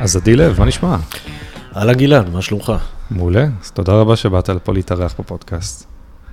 [0.00, 0.96] אז עדי לב, מה נשמע?
[1.76, 2.72] אהלן גלעד, מה שלומך?
[3.10, 5.86] מעולה, אז תודה רבה שבאת לפה להתארח בפודקאסט.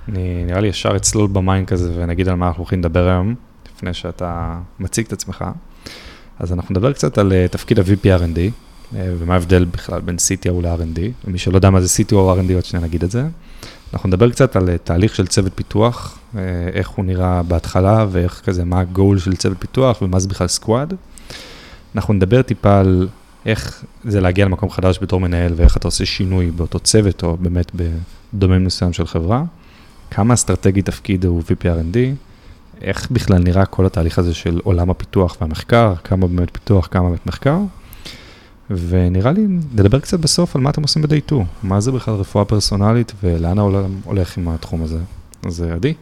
[0.08, 3.34] אני נראה לי ישר אצלול במים כזה ונגיד על מה אנחנו הולכים לדבר היום,
[3.74, 5.44] לפני שאתה מציג את עצמך.
[6.38, 10.62] אז אנחנו נדבר קצת על uh, תפקיד ה-VP R&D, uh, ומה ההבדל בכלל בין CTO
[10.62, 13.26] ל-R&D, ומי שלא יודע מה זה CTO או R&D, עוד שניה נגיד את זה.
[13.94, 16.18] אנחנו נדבר קצת על uh, תהליך של צוות פיתוח,
[16.72, 20.94] איך הוא נראה בהתחלה, ואיך כזה, מה הגול של צוות פיתוח, ומה זה בכלל סקוואד.
[21.94, 23.08] אנחנו נדבר טיפה על
[23.46, 27.72] איך זה להגיע למקום חדש בתור מנהל, ואיך אתה עושה שינוי באותו צוות, או באמת
[27.74, 29.44] בדומיין מסוים של חברה.
[30.10, 31.96] כמה אסטרטגי תפקיד הוא VP-R&D,
[32.80, 37.26] איך בכלל נראה כל התהליך הזה של עולם הפיתוח והמחקר, כמה באמת פיתוח, כמה באמת
[37.26, 37.58] מחקר.
[38.70, 42.44] ונראה לי, נדבר קצת בסוף על מה אתם עושים ב-day 2, מה זה בכלל רפואה
[42.44, 44.98] פרסונלית ולאן העולם הולך עם התחום הזה.
[45.46, 45.94] אז עדי,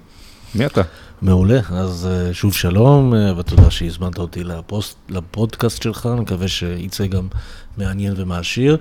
[0.54, 0.82] מי אתה?
[1.22, 7.06] מעולה, אז אה, שוב שלום, אה, ותודה שהזמנת אותי לפוסט, לפודקאסט שלך, אני מקווה שיצא
[7.06, 7.28] גם
[7.76, 8.76] מעניין ומעשיר.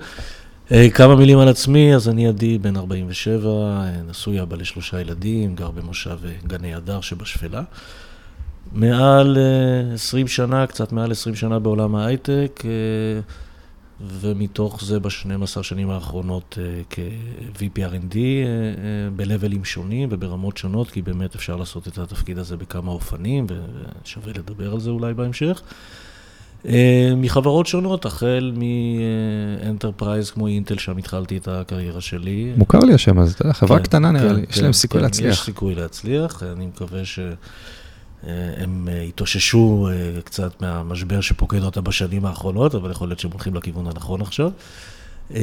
[0.71, 3.49] אה, כמה מילים על עצמי, אז אני עדי, בן 47,
[4.09, 6.17] נשוי אבא לשלושה ילדים, גר במושב
[6.47, 7.61] גני הדר שבשפלה.
[8.73, 9.37] מעל
[9.93, 12.63] 20 שנה, קצת מעל 20 שנה בעולם ההייטק.
[14.01, 21.01] ומתוך זה ב-12 שנים האחרונות אה, כ-VP R&D אה, אה, בלבלים שונים וברמות שונות, כי
[21.01, 23.47] באמת אפשר לעשות את התפקיד הזה בכמה אופנים,
[24.03, 25.61] ושווה לדבר על זה אולי בהמשך.
[27.17, 28.53] מחברות שונות, החל
[29.63, 32.53] מ enterprise כמו אינטל, שם התחלתי את הקריירה שלי.
[32.57, 34.99] מוכר לי השם הזה, אתה יודע, חברה כן, קטנה נראה כן, לי, יש להם סיכוי
[34.99, 35.33] כן, להצליח.
[35.33, 37.19] יש סיכוי להצליח, אני מקווה ש...
[38.57, 43.55] הם אה, התאוששו אה, קצת מהמשבר שפוקד אותה בשנים האחרונות, אבל יכול להיות שהם הולכים
[43.55, 44.51] לכיוון הנכון עכשיו.
[45.35, 45.41] אה,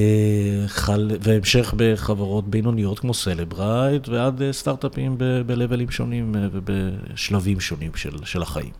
[0.67, 8.71] חל, והמשך בחברות בינוניות כמו סלברייט, ועד סטארט-אפים ב-levels שונים ובשלבים שונים של, של החיים.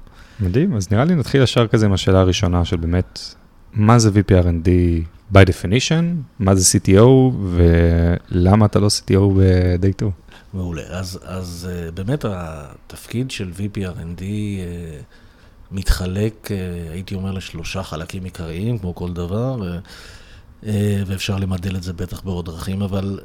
[0.41, 3.35] מדהים, אז נראה לי נתחיל ישר כזה עם השאלה הראשונה של באמת,
[3.73, 4.69] מה זה VPRND
[5.33, 6.05] by definition,
[6.39, 7.09] מה זה CTO,
[7.51, 10.11] ולמה אתה לא CTO ב-day 2?
[10.55, 10.83] מעולה.
[10.83, 15.01] אז, אז uh, באמת התפקיד של VPRND אה,
[15.71, 19.63] מתחלק, uh, הייתי אומר, לשלושה חלקים עיקריים, כמו כל דבר,
[21.07, 23.21] ואפשר למדל את זה בטח בעוד דרכים, אבל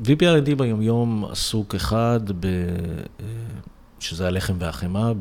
[0.00, 2.46] VPRND ביומיום עסוק אחד, ב,
[4.00, 5.12] שזה הלחם והחמאה,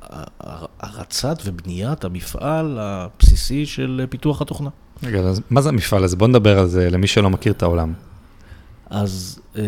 [0.00, 4.70] בהרצת ובניית המפעל הבסיסי של פיתוח התוכנה.
[5.02, 6.16] רגע, אז מה זה המפעל הזה?
[6.16, 7.92] בוא נדבר על זה למי שלא מכיר את העולם.
[8.90, 9.40] אז...
[9.54, 9.58] Uh,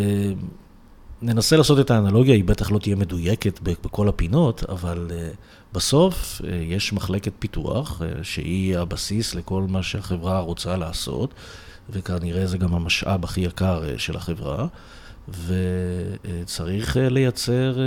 [1.23, 5.37] ננסה לעשות את האנלוגיה, היא בטח לא תהיה מדויקת בכל הפינות, אבל uh,
[5.73, 11.35] בסוף uh, יש מחלקת פיתוח, uh, שהיא הבסיס לכל מה שהחברה רוצה לעשות,
[11.91, 14.67] וכנראה זה גם המשאב הכי יקר uh, של החברה.
[15.29, 17.79] וצריך לייצר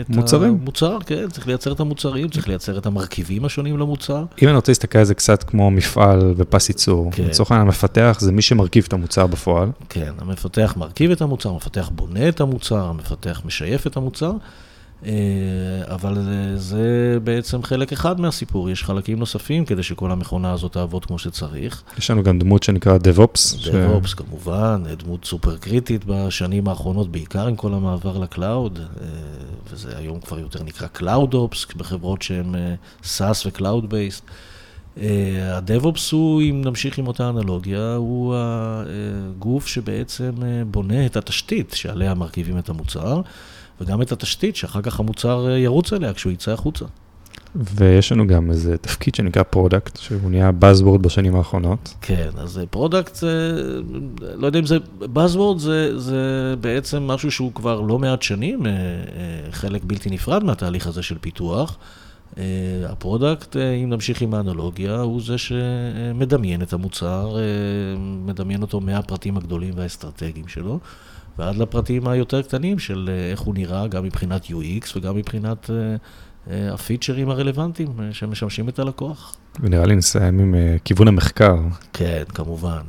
[0.00, 0.58] את מוצרים.
[0.62, 4.24] המוצר, כן, צריך לייצר את המוצרים, צריך לייצר את המרכיבים השונים למוצר.
[4.42, 7.24] אם אני רוצה להסתכל על זה קצת כמו מפעל ופס ייצור, כן.
[7.24, 9.68] לצורך העניין המפתח זה מי שמרכיב את המוצר בפועל.
[9.88, 14.32] כן, המפתח מרכיב את המוצר, המפתח בונה את המוצר, המפתח משייף את המוצר.
[15.06, 16.18] אה, אבל
[16.56, 21.82] זה בעצם חלק אחד מהסיפור, יש חלקים נוספים כדי שכל המכונה הזאת תעבוד כמו שצריך.
[21.98, 23.56] יש לנו גם דמות שנקרא DevOps.
[23.58, 24.14] DevOps ש...
[24.14, 29.06] כמובן, דמות סופר קריטית בשנים האחרונות, בעיקר עם כל המעבר ל cloud, אה,
[29.70, 34.22] וזה היום כבר יותר נקרא CloudOps, בחברות שהן אה, SaaS ו-Cloud Based.
[34.96, 40.30] ה-DevOps הוא, אם נמשיך עם אותה אנלוגיה, הוא הגוף שבעצם
[40.70, 43.20] בונה את התשתית שעליה מרכיבים את המוצר.
[43.82, 46.84] וגם את התשתית שאחר כך המוצר אה, ירוץ עליה כשהוא יצא החוצה.
[47.54, 51.94] ויש לנו גם איזה תפקיד שנקרא product, שהוא נהיה Buzzword בשנים האחרונות.
[52.00, 53.54] כן, אז product זה,
[54.20, 58.70] לא יודע אם זה, Buzzword זה, זה בעצם משהו שהוא כבר לא מעט שנים, אה,
[58.70, 58.76] אה,
[59.50, 61.78] חלק בלתי נפרד מהתהליך הזה של פיתוח.
[62.88, 67.36] ה product, אם נמשיך עם האנלוגיה, הוא זה שמדמיין את המוצר,
[67.98, 70.78] מדמיין אותו מהפרטים הגדולים והאסטרטגיים שלו.
[71.38, 75.96] ועד לפרטים היותר קטנים של אה, איך הוא נראה, גם מבחינת UX וגם מבחינת אה,
[76.50, 79.36] אה, הפיצ'רים הרלוונטיים שמשמשים את הלקוח.
[79.60, 80.54] ונראה לי נסיים עם
[80.84, 81.56] כיוון המחקר.
[81.92, 82.82] כן, כמובן.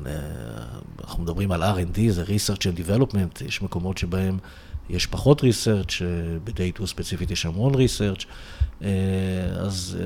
[1.03, 4.37] אנחנו מדברים על R&D, זה Research and Development, יש מקומות שבהם
[4.89, 6.03] יש פחות Research,
[6.43, 8.25] ב-Day2 ספציפית יש המון Research.
[9.59, 9.97] אז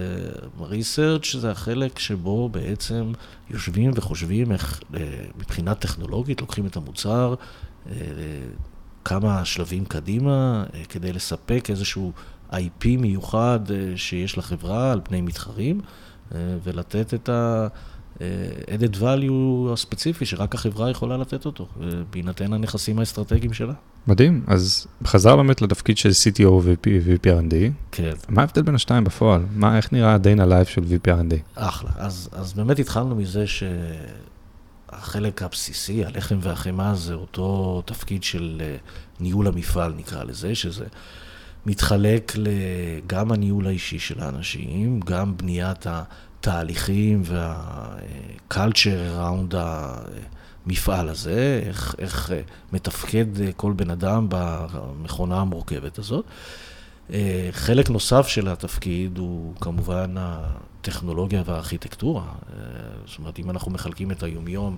[0.59, 3.11] Research זה החלק שבו בעצם
[3.49, 4.81] יושבים וחושבים איך
[5.37, 7.35] מבחינה טכנולוגית לוקחים את המוצר,
[9.07, 12.11] כמה שלבים קדימה אה, כדי לספק איזשהו
[12.51, 15.81] IP מיוחד אה, שיש לחברה על פני מתחרים
[16.35, 21.67] אה, ולתת את ה-added value הספציפי שרק החברה יכולה לתת אותו,
[22.09, 23.73] בהינתן הנכסים האסטרטגיים שלה.
[24.07, 27.53] מדהים, אז חזר באמת לתפקיד של CTO ו-VPRND.
[27.91, 28.11] כן.
[28.29, 29.45] מה ההבדל בין השתיים בפועל?
[29.55, 31.35] מה, איך נראה a life של VPRND?
[31.55, 31.89] אחלה.
[31.95, 33.45] אז, אז באמת התחלנו מזה
[34.91, 38.75] שהחלק הבסיסי, הלחם והחמאה, זה אותו תפקיד של אה,
[39.19, 40.85] ניהול המפעל, נקרא לזה, שזה
[41.65, 42.33] מתחלק
[43.07, 49.55] גם הניהול האישי של האנשים, גם בניית התהליכים וה-culture around
[50.67, 52.41] המפעל הזה, איך, איך אה,
[52.73, 56.25] מתפקד אה, כל בן אדם במכונה המורכבת הזאת.
[57.13, 62.25] אה, חלק נוסף של התפקיד הוא כמובן הטכנולוגיה והארכיטקטורה.
[63.05, 64.77] זאת אומרת, אם אנחנו מחלקים את היומיום,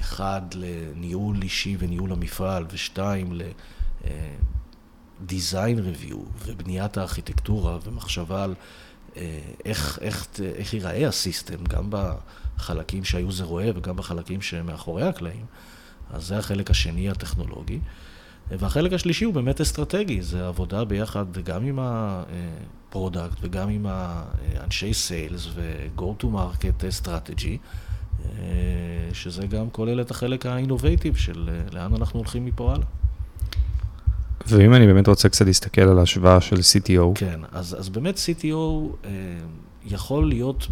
[0.00, 3.42] אחד לניהול אישי וניהול המפעל, ושתיים ל...
[5.28, 6.16] design review
[6.46, 8.54] ובניית הארכיטקטורה ומחשבה על
[9.64, 11.90] איך, איך, איך ייראה ה system, גם
[12.60, 15.44] בחלקים שה user רואה וגם בחלקים שמאחורי הקלעים.
[16.10, 17.78] אז זה החלק השני הטכנולוגי.
[18.50, 24.94] והחלק השלישי הוא באמת אסטרטגי, זה עבודה ביחד גם עם ה product וגם עם האנשי
[24.94, 27.58] sales ו-go to market strategy,
[29.12, 32.86] שזה גם כולל את החלק האינובייטיב של לאן אנחנו הולכים מפה הלאה.
[34.46, 37.12] ואם אני באמת רוצה קצת להסתכל על ההשוואה של CTO.
[37.14, 38.46] כן, אז, אז באמת CTO
[39.04, 39.10] אה,
[39.84, 40.66] יכול להיות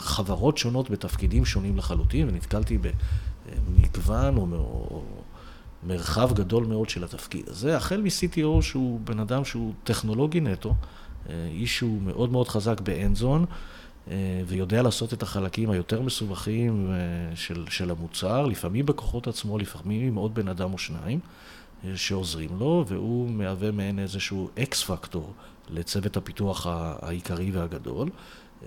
[0.00, 4.42] בחברות שונות בתפקידים שונים לחלוטין, ונתקלתי במגוון או,
[4.90, 5.02] או
[5.86, 10.74] מרחב גדול מאוד של התפקיד הזה, החל מ-CTO שהוא בן אדם שהוא טכנולוגי נטו,
[11.28, 13.44] אה, איש שהוא מאוד מאוד חזק באנד-זון,
[14.10, 20.08] אה, ויודע לעשות את החלקים היותר מסובכים אה, של, של המוצר, לפעמים בכוחות עצמו, לפעמים
[20.08, 21.20] עם עוד בן אדם או שניים.
[21.94, 25.32] שעוזרים לו, והוא מהווה מעין איזשהו X factor
[25.70, 28.08] לצוות הפיתוח העיקרי והגדול.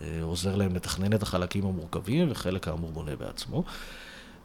[0.02, 3.64] אה, עוזר להם לתכנן את החלקים המורכבים, וחלק כאמור בונה בעצמו.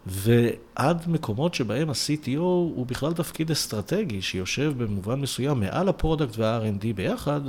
[0.06, 6.86] ועד מקומות שבהם ה-CTO הוא בכלל תפקיד אסטרטגי, שיושב במובן מסוים מעל ה product וה-R&D
[6.94, 7.40] ביחד,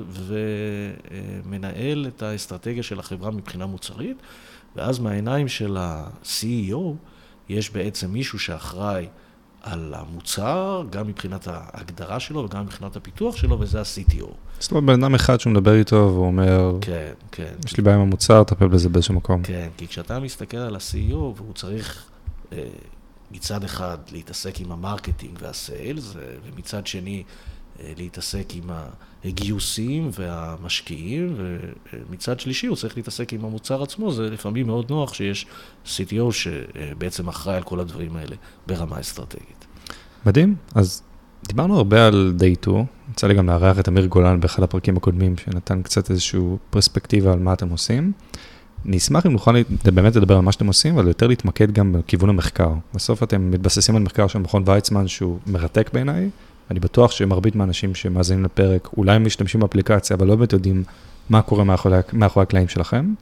[1.46, 4.18] ומנהל את האסטרטגיה של החברה מבחינה מוצרית,
[4.76, 6.94] ואז מהעיניים של ה-CEO
[7.50, 9.08] יש בעצם מישהו שאחראי
[9.62, 14.28] על המוצר, גם מבחינת ההגדרה שלו וגם מבחינת הפיתוח שלו, וזה ה-CTO.
[14.60, 17.54] זאת אומרת, בן אדם אחד שהוא מדבר איתו והוא אומר, כן, כן.
[17.66, 19.44] יש לי בעיה עם המוצר, טפל בזה באיזשהו מקום.
[19.44, 22.06] כן, כי כשאתה מסתכל על ה-CEO והוא צריך
[22.54, 22.64] אה,
[23.32, 27.24] מצד אחד להתעסק עם ה marketing וה sales, אה, ומצד שני
[27.98, 28.70] להתעסק עם
[29.26, 31.36] הגיוסים והמשקיעים,
[31.94, 35.46] ומצד שלישי הוא צריך להתעסק עם המוצר עצמו, זה לפעמים מאוד נוח שיש
[35.86, 38.36] CTO שבעצם אחראי על כל הדברים האלה
[38.68, 39.66] ברמה אסטרטגית.
[40.26, 41.02] מדהים, אז
[41.48, 45.38] דיברנו הרבה על Day 2, יצא לי גם לארח את אמיר גולן באחד הפרקים הקודמים,
[45.38, 48.12] שנתן קצת איזושהי פרספקטיבה על מה אתם עושים.
[48.86, 49.56] אני אשמח אם נוכל
[49.86, 52.74] באמת לדבר על מה שאתם עושים, אבל יותר להתמקד גם בכיוון המחקר.
[52.94, 56.30] בסוף אתם מתבססים על מחקר של מכון ויצמן שהוא מרתק בעיניי,
[56.72, 60.84] אני בטוח שמרבית מהאנשים שמאזינים לפרק, אולי הם משתמשים באפליקציה, אבל לא באמת יודעים
[61.30, 63.14] מה קורה מאחורי, מאחורי הקלעים שלכם.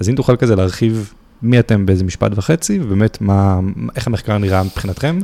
[0.00, 3.60] אז אם תוכל כזה להרחיב מי אתם באיזה משפט וחצי, ובאמת מה,
[3.96, 5.18] איך המחקר נראה מבחינתכם,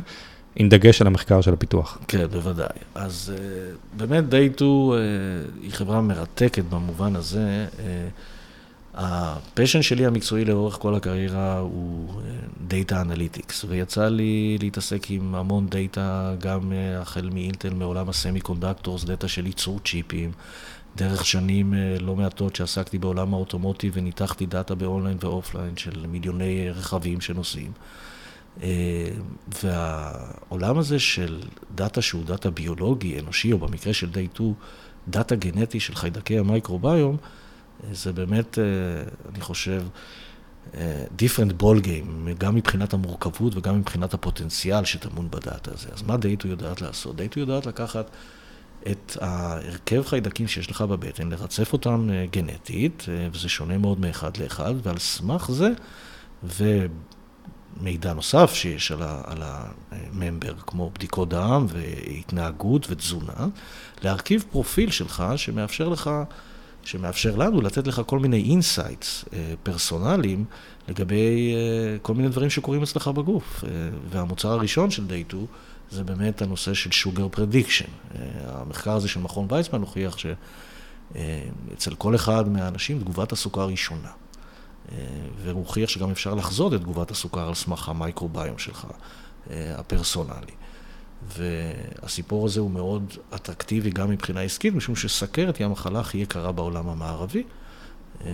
[0.55, 1.97] עם דגש על המחקר של הפיתוח.
[2.07, 2.67] כן, בוודאי.
[2.95, 4.63] אז אה, באמת DayTwo אה,
[5.61, 7.65] היא חברה מרתקת במובן הזה.
[8.97, 12.21] ה passion שלי המקצועי לאורך כל הקריירה הוא
[12.67, 19.03] data analytics, ויצא לי להתעסק עם המון דאטה, גם אה, החל מאינטל, מעולם ה semiconductors,
[19.03, 20.31] דאטה של ייצור צ'יפים,
[20.95, 25.77] דרך שנים אה, לא מעטות שעסקתי בעולם ה automotive וניתחתי דאטה ב online ו offline
[25.77, 27.71] של מיליוני רכבים שנוסעים.
[28.63, 29.09] אה,
[29.63, 31.41] והעולם הזה של
[31.75, 34.53] דאטה שהוא דאטה ביולוגי, אנושי, או במקרה של DayTwo,
[35.07, 37.17] דאטה גנטי של חיידקי המייקרוביום,
[37.91, 38.63] זה באמת, אה,
[39.33, 39.83] אני חושב,
[40.73, 45.89] אה, different ball game, גם מבחינת המורכבות וגם מבחינת הפוטנציאל שטמון בדאטה הזה.
[45.93, 47.15] אז מה דייטו יודעת לעשות?
[47.15, 48.09] דייטו יודעת לקחת
[48.91, 54.73] את ההרכב חיידקים שיש לך בבטן, לרצף אותם אה, גנטית, וזה שונה מאוד מאחד לאחד,
[54.83, 55.69] ועל סמך זה,
[57.79, 63.47] ומידע נוסף שיש על ה member, כמו בדיקות דם והתנהגות ותזונה,
[64.03, 66.09] להרכיב פרופיל שלך שמאפשר לך
[66.87, 70.45] שמאפשר לנו לתת לך כל מיני insights אה, פרסונליים
[70.87, 73.63] לגבי אה, כל מיני דברים שקורים אצלך בגוף.
[73.63, 73.69] אה,
[74.09, 75.45] והמוצר הראשון של Day 2
[75.91, 78.17] זה באמת הנושא של sugar prediction.
[78.45, 84.11] המחקר הזה של מכון ויצמן הוכיח שאצל כל אחד מהאנשים תגובת הסוכר היא שונה.
[85.43, 88.87] והוא הוכיח שגם אפשר לחזות את תגובת הסוכר על סמך המייקרוביום שלך,
[89.51, 90.51] הפרסונלי.
[91.37, 96.89] והסיפור הזה הוא מאוד אטרקטיבי גם מבחינה עסקית, משום שסכרת היא המחלה הכי יקרה בעולם
[96.89, 97.43] המערבי.
[98.25, 98.31] אה,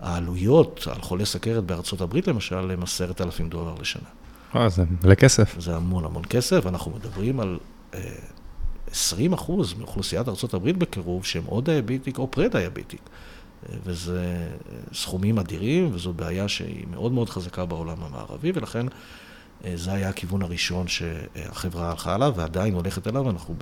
[0.00, 4.08] והעלויות על חולי סכרת בארצות הברית למשל הם עשרת אלפים דולר לשנה.
[4.56, 5.60] אה, זה מלא כסף.
[5.60, 7.58] זה המון המון כסף, אנחנו מדברים על
[8.90, 13.00] 20 אחוז מאוכלוסיית ארה"ב בקירוב שהם או דיאביטיק או פרה-דיאביטיק.
[13.84, 14.48] וזה
[14.92, 18.86] סכומים אדירים, וזו בעיה שהיא מאוד מאוד חזקה בעולם המערבי, ולכן
[19.74, 23.54] זה היה הכיוון הראשון שהחברה הלכה עליו, ועדיין הולכת אליו, אנחנו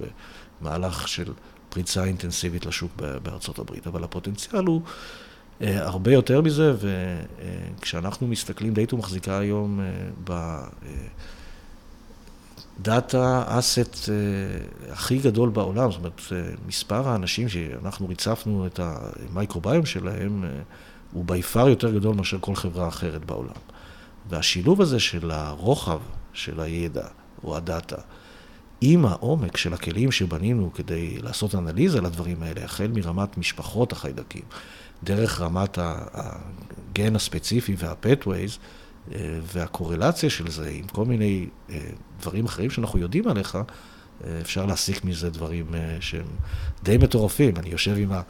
[0.60, 1.32] במהלך של
[1.68, 2.92] פריצה אינטנסיבית לשוק
[3.22, 3.86] בארצות הברית.
[3.86, 4.82] אבל הפוטנציאל הוא
[5.60, 6.74] הרבה יותר מזה,
[7.78, 9.80] וכשאנחנו מסתכלים, דייטו מחזיקה היום
[10.24, 10.58] ב...
[12.82, 14.08] דאטה אסט
[14.90, 16.20] הכי גדול בעולם, זאת אומרת,
[16.66, 20.44] מספר האנשים שאנחנו ריצפנו את המייקרוביום שלהם,
[21.12, 23.71] הוא ביפר יותר גדול מאשר כל חברה אחרת בעולם.
[24.28, 26.00] והשילוב הזה של הרוחב
[26.32, 27.06] של הידע,
[27.44, 27.96] או הדאטה,
[28.80, 34.42] עם העומק של הכלים שבנינו כדי לעשות אנליזה לדברים האלה, החל מרמת משפחות החיידקים,
[35.04, 38.58] דרך רמת הגן הספציפי וה-pathways,
[39.52, 41.46] והקורלציה של זה עם כל מיני
[42.20, 43.58] דברים אחרים שאנחנו יודעים עליך,
[44.40, 45.66] אפשר להסיק מזה דברים
[46.00, 46.26] שהם
[46.82, 47.56] די מטורפים.
[47.56, 48.22] אני יושב עם, ה,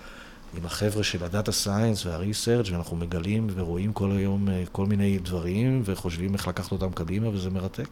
[0.59, 6.35] עם החבר'ה של הדאטה סיינס והריסרצ' ואנחנו מגלים ורואים כל היום כל מיני דברים וחושבים
[6.35, 7.89] איך לקחת אותם קדימה וזה מרתק.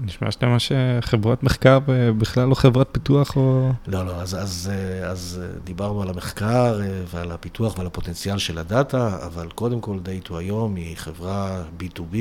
[0.00, 1.78] נשמע שאתה ממש חברת מחקר
[2.18, 3.72] בכלל לא חברת פיתוח או...
[3.86, 4.70] לא, לא, אז, אז,
[5.04, 10.74] אז דיברנו על המחקר ועל הפיתוח ועל הפוטנציאל של הדאטה, אבל קודם כל דייטו היום
[10.74, 12.16] היא חברה B2B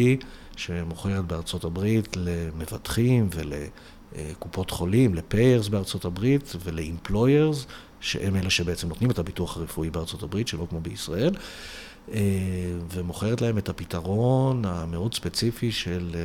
[0.56, 7.68] שמוכרת בארצות הברית למבטחים ולקופות חולים, לפיירס בארצות הברית ולאמפלוירס,
[8.02, 11.34] שהם אלה שבעצם נותנים את הביטוח הרפואי בארצות הברית, שלא כמו בישראל.
[12.94, 16.16] ומוכרת להם את הפתרון המאוד ספציפי של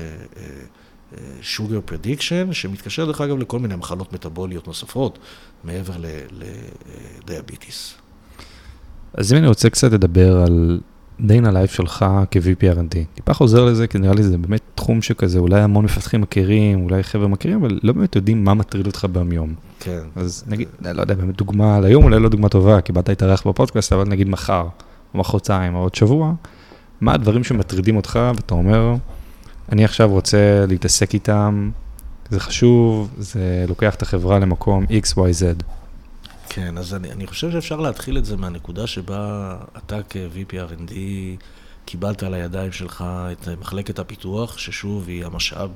[1.43, 5.19] sugar prediction, שמתקשר דרך אגב לכל מיני מחלות מטאבוליות נוספות,
[5.65, 5.95] מעבר
[7.25, 7.95] לדיאביטיס.
[9.15, 10.81] אז אם אני רוצה קצת לדבר על
[11.21, 14.61] day in the life שלך כ-VP R&D, טיפה חוזר לזה, כי נראה לי זה באמת
[14.75, 18.87] תחום שכזה, אולי המון מפתחים מכירים, אולי חבר'ה מכירים, אבל לא באמת יודעים מה מטריד
[18.87, 19.55] אותך ביום יום.
[19.81, 20.01] כן.
[20.17, 23.93] אז נגיד, לא יודע, באמת דוגמה להיום, אולי לא דוגמה טובה, כי באת להתארח בפודקאסט,
[23.93, 24.67] אבל נגיד מחר,
[25.15, 26.33] או מחרתיים, או עוד שבוע,
[27.01, 28.95] מה הדברים שמטרידים אותך, ואתה אומר,
[29.73, 31.71] אני עכשיו רוצה להתעסק איתם,
[32.31, 35.63] זה חשוב, זה לוקח את החברה למקום XYZ.
[36.49, 40.93] כן, אז אני, אני חושב שאפשר להתחיל את זה מהנקודה שבה אתה כ-VPRND
[41.85, 45.71] קיבלת על הידיים שלך את מחלקת הפיתוח, ששוב היא המשאב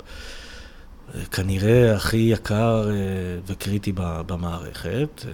[1.31, 2.91] כנראה הכי יקר
[3.47, 5.25] וקריטי במערכת,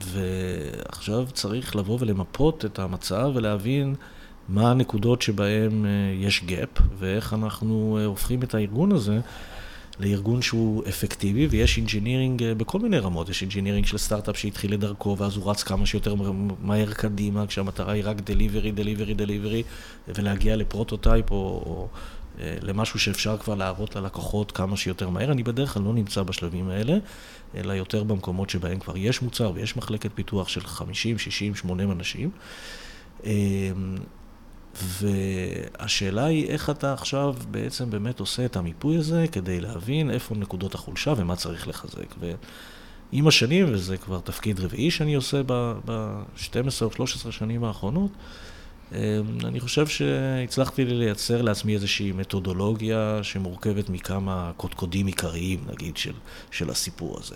[0.00, 3.94] ועכשיו צריך לבוא ולמפות את המצב ולהבין
[4.48, 9.20] מה הנקודות שבהן יש gap, ואיך אנחנו הופכים את הארגון הזה
[10.00, 13.28] לארגון שהוא אפקטיבי, ויש engineering בכל מיני רמות.
[13.28, 16.14] יש engineering של סטארט-אפ שהתחיל לדרכו, ואז הוא רץ כמה שיותר
[16.60, 19.62] מהר קדימה, כשהמטרה היא רק delivery, delivery, delivery,
[20.08, 21.88] ולהגיע ל prototype או, או
[22.38, 25.32] למשהו שאפשר כבר להראות ללקוחות כמה שיותר מהר.
[25.32, 26.96] אני בדרך כלל לא נמצא בשלבים האלה,
[27.54, 32.30] אלא יותר במקומות שבהם כבר יש מוצר ויש מחלקת פיתוח של 50, 60, 80 אנשים.
[34.74, 40.74] והשאלה היא איך אתה עכשיו בעצם באמת עושה את המיפוי הזה כדי להבין איפה נקודות
[40.74, 42.14] החולשה ומה צריך לחזק.
[42.20, 48.10] ועם השנים, וזה כבר תפקיד רביעי שאני עושה ב-12 או 13 שנים האחרונות,
[49.44, 56.12] אני חושב שהצלחתי לייצר לעצמי איזושהי מתודולוגיה שמורכבת מכמה קודקודים עיקריים, נגיד, של,
[56.50, 57.34] של הסיפור הזה.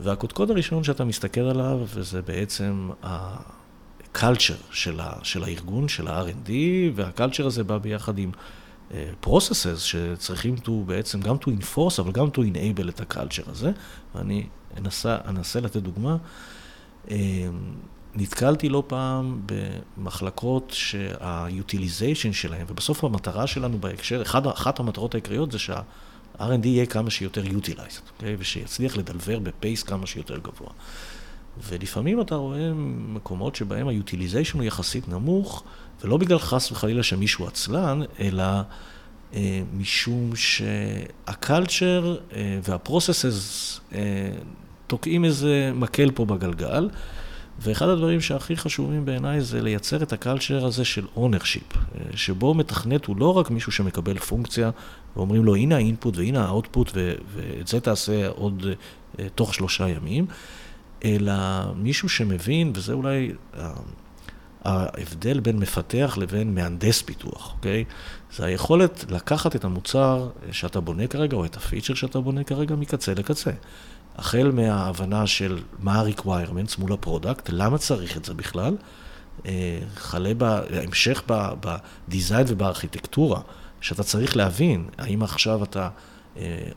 [0.00, 2.90] והקודקוד הראשון שאתה מסתכל עליו, וזה בעצם.
[4.20, 6.50] Culture של, ה, של הארגון, של ה-R&D,
[6.94, 8.30] והקלצ'ר הזה בא ביחד עם
[8.90, 8.94] uh,
[9.26, 13.72] processes שצריכים to, בעצם גם to enforce, אבל גם to enable את הקלצ'ר הזה.
[14.14, 14.46] ואני
[14.76, 16.16] אנסה, אנסה לתת דוגמה.
[17.06, 17.10] Uh,
[18.16, 25.58] נתקלתי לא פעם במחלקות שה-utilization שלהם, ובסוף המטרה שלנו בהקשר, אחד, אחת המטרות העיקריות זה
[25.58, 28.12] שה-R&D יהיה כמה שיותר utilized, okay?
[28.16, 28.36] אוקיי?
[28.38, 30.70] ושיצליח לדלבר בפייס כמה שיותר גבוה.
[31.62, 32.72] ולפעמים אתה רואה
[33.08, 35.64] מקומות שבהם ה-utilization הוא יחסית נמוך,
[36.04, 38.44] ולא בגלל חס וחלילה שמישהו עצלן, אלא
[39.34, 44.30] אה, משום שה culture אה, וה-processes אה,
[44.86, 46.88] תוקעים איזה מקל פה בגלגל.
[47.60, 51.72] ואחד הדברים שהכי חשובים בעיניי זה לייצר את ה culture הזה של ownership,
[52.14, 54.70] שבו מתכנת הוא לא רק מישהו שמקבל פונקציה
[55.16, 56.92] ואומרים לו הנה ה input והנה ה output
[57.34, 58.66] ואת זה תעשה עוד
[59.34, 60.26] תוך שלושה ימים,
[61.04, 61.34] אלא
[61.74, 63.32] מישהו שמבין, וזה אולי
[64.64, 67.84] ההבדל בין מפתח לבין מהנדס פיתוח, אוקיי?
[68.36, 72.74] זה היכולת לקחת את המוצר שאתה בונה כרגע, או את ה feature שאתה בונה כרגע,
[72.74, 73.50] מקצה לקצה.
[74.16, 78.76] החל מההבנה של מה ה-requirements מול ה product, למה צריך את זה בכלל,
[79.96, 83.40] כלה בהמשך ב design ובארכיטקטורה,
[83.80, 85.88] שאתה צריך להבין, האם עכשיו אתה אה,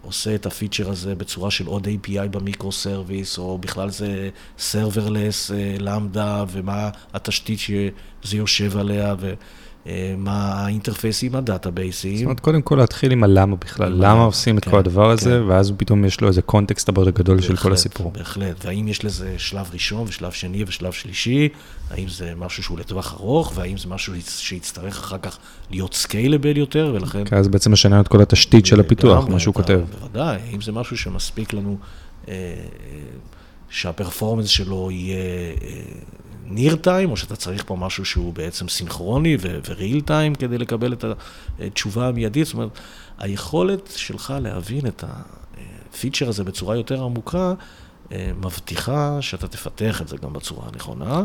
[0.01, 4.29] עושה את ה feature הזה בצורה של עוד API ב micro service, או בכלל זה
[4.57, 9.33] serverless, Lambda, ומה התשתית שזה יושב עליה, ו...
[9.87, 12.17] אה, מה ה interface עם הדאטאבייסים.
[12.17, 15.29] זאת אומרת, קודם כל להתחיל עם הלמה בכלל, למה עושים את כן, כל הדבר הזה,
[15.29, 15.41] כן.
[15.47, 18.11] ואז פתאום יש לו איזה context הרבה יותר גדול של כל הסיפור.
[18.11, 21.49] בהחלט, והאם יש לזה שלב ראשון ושלב שני ושלב שלישי,
[21.91, 25.37] האם זה משהו שהוא לטווח ארוך, והאם זה משהו שיצטרך אחר כך
[25.71, 27.25] להיות סקיילבל יותר, ולכן...
[27.25, 29.79] כי אז בעצם משנה את כל התשתית של הפיתוח, מה שהוא כותב.
[29.99, 31.77] בוודאי, אם זה משהו שמספיק לנו,
[32.27, 32.59] אה, אה,
[33.69, 35.17] שהפרפורמנס שלו יהיה
[36.49, 41.05] ניר טיים, או שאתה צריך פה משהו שהוא בעצם סינכרוני וריל טיים כדי לקבל את
[41.59, 42.69] התשובה המיידית, זאת אומרת,
[43.17, 47.53] היכולת שלך להבין את הפיצ'ר הזה בצורה יותר עמוקה,
[48.11, 51.23] אה, מבטיחה שאתה תפתח את זה גם בצורה הנכונה.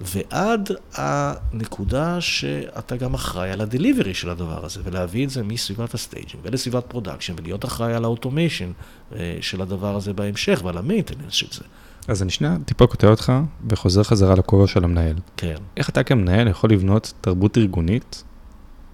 [0.00, 5.94] ועד הנקודה שאתה גם אחראי על ה delivery של הדבר הזה, ולהביא את זה מסביבת
[5.94, 8.72] ה staging ולסביבת production, ולהיות אחראי על ה automation
[9.14, 11.64] אה, של הדבר הזה בהמשך ועל ה maintenance של זה.
[12.08, 13.32] אז אני שנייה טיפה קוטע אותך,
[13.70, 15.16] וחוזר חזרה לכובע של המנהל.
[15.36, 15.56] כן.
[15.76, 18.24] איך אתה כמנהל יכול לבנות תרבות ארגונית,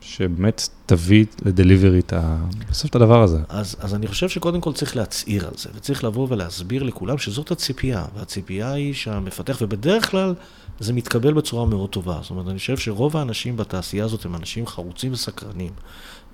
[0.00, 2.37] שבאמת תביא ל delivery את ה...
[2.71, 3.38] בסוף את הדבר הזה?
[3.49, 7.50] אז, אז אני חושב שקודם כל צריך להצהיר על זה, וצריך לבוא ולהסביר לכולם שזאת
[7.50, 10.35] הציפייה, והציפייה היא שהמפתח, ובדרך כלל
[10.81, 12.19] זה מתקבל בצורה מאוד טובה.
[12.23, 15.73] זאת אומרת, אני חושב שרוב האנשים בתעשייה הזאת הם אנשים חרוצים וסקרנים,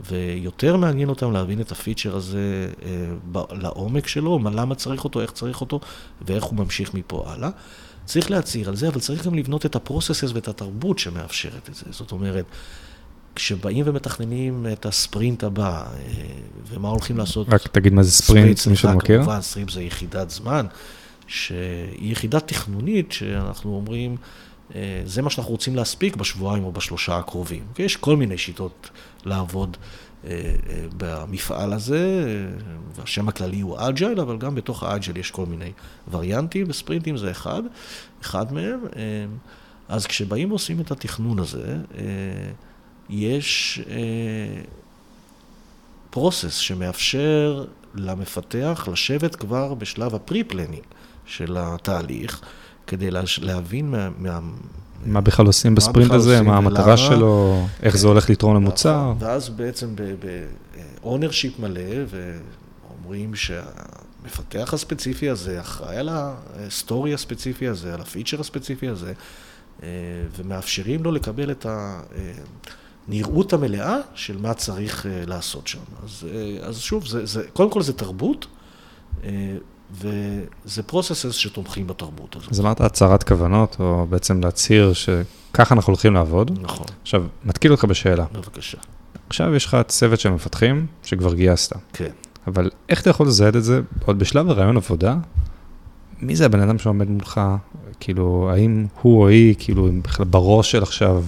[0.06, 2.88] ויותר מעניין אותם להבין את ה feature הזה אה,
[3.32, 5.80] ב- לעומק שלו, מה, למה צריך אותו, איך צריך אותו,
[6.22, 7.50] ואיך הוא ממשיך מפה הלאה.
[8.04, 11.74] צריך להצהיר על זה, אבל צריך גם לבנות את ה process ואת התרבות שמאפשרת את
[11.74, 11.84] זה.
[11.90, 12.44] זאת אומרת,
[13.34, 16.12] כשבאים ומתכננים את הספרינט הבא, אה,
[16.68, 17.46] ומה הולכים לעשות...
[17.52, 19.16] רק תגיד מה זה ספרינט, סליחה, מישהו מכיר?
[19.22, 20.66] כמובן, סטריפ זה יחידת זמן,
[21.26, 24.16] שהיא יחידה תכנונית, שאנחנו אומרים,
[25.04, 27.64] זה מה שאנחנו רוצים להספיק בשבועיים או בשלושה הקרובים.
[27.68, 27.84] אוקיי?
[27.84, 28.90] יש כל מיני שיטות
[29.24, 29.76] לעבוד
[30.24, 35.30] אה, אה, במפעל הזה, אה, והשם הכללי הוא agile, אבל גם בתוך ה agile יש
[35.30, 35.72] כל מיני
[36.10, 37.62] וריאנטים, וספרינטים זה אחד,
[38.22, 38.80] אחד מהם.
[38.96, 39.02] אה,
[39.88, 42.02] אז כשבאים ועושים את התכנון הזה, אה,
[43.08, 43.80] יש
[46.10, 50.82] process שמאפשר למפתח לשבת כבר בשלב ה pre-planning
[51.26, 52.40] של התהליך,
[52.88, 54.08] כדי להש- להבין מה...
[54.18, 54.40] מה
[55.06, 56.56] מה בכלל עושים בספרינט הזה, מה.
[56.56, 59.12] המטרה שלו, איך זה הולך לתרום למוצר.
[59.18, 68.00] ואז בעצם ב-ownership מלא, ואומרים שהמפתח הספציפי הזה אחראי על ה story הספציפי הזה, על
[68.00, 69.12] ה feature הספציפי הזה,
[69.82, 69.88] אה,
[70.36, 71.66] ומאפשרים לו לקבל את
[73.08, 75.78] הנראות המלאה של מה צריך אה, לעשות שם.
[76.04, 78.46] אז, אה, אז שוב, זה, זה, קודם כל זה תרבות,
[79.24, 79.30] אה,
[79.94, 82.52] וזה processes שתומכים בתרבות הזאת.
[82.52, 86.58] אז אמרת הצהרת כוונות, או בעצם להצהיר שככה אנחנו הולכים לעבוד.
[86.62, 88.24] נכון, עכשיו, מתקיל אותך בשאלה.
[88.32, 88.78] בבקשה.
[89.28, 92.10] עכשיו יש לך צוות של מפתחים שכבר גייסת, כן.
[92.46, 95.16] אבל איך אתה יכול לזהות את זה עוד בשלב הרעיון עבודה?
[96.20, 97.40] מי זה הבן אדם שעומד מולך?
[98.00, 101.24] כאילו, האם הוא או היא, כאילו, הם בכלל בראש של עכשיו,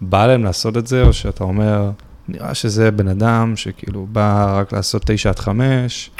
[0.00, 1.90] בא להם לעשות את זה, או שאתה אומר,
[2.28, 6.10] נראה שזה בן אדם שכאילו בא רק לעשות תשע עד חמש,